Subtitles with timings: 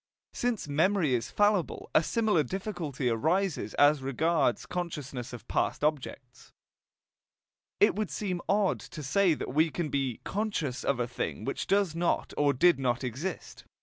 [0.33, 6.51] Since memory is fallible, a similar difficulty arises as regards consciousness of past objects.
[7.79, 11.67] It would seem odd to say that we can be "conscious" of a thing which
[11.67, 13.63] does not or did not exist.